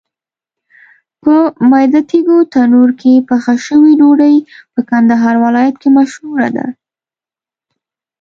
په 1.21 1.33
میده 1.69 2.01
تېږو 2.09 2.37
تنور 2.53 2.89
کې 3.01 3.25
پخه 3.29 3.53
شوې 3.65 3.91
ډوډۍ 3.99 4.35
په 4.73 4.79
کندهار 4.89 5.35
ولایت 5.45 5.75
کې 5.81 5.89
مشهوره 5.97 6.49
ده. 6.57 6.65